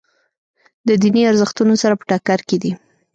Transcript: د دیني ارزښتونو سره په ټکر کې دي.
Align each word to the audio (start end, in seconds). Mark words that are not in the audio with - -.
د 0.87 0.89
دیني 1.01 1.21
ارزښتونو 1.31 1.73
سره 1.81 1.93
په 1.99 2.03
ټکر 2.09 2.39
کې 2.47 2.57
دي. 2.63 2.71